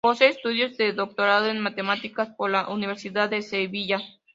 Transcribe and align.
Posee 0.03 0.29
estudios 0.29 0.77
de 0.77 0.93
Doctorado 0.93 1.45
en 1.45 1.59
Matemáticas 1.59 2.29
por 2.35 2.49
la 2.49 2.69
Universidad 2.69 3.29
de 3.29 3.43
Sevilla. 3.43 3.99